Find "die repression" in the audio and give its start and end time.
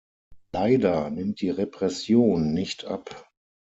1.41-2.53